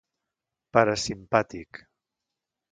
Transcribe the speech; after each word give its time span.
Parasimpàtic: 0.77 1.71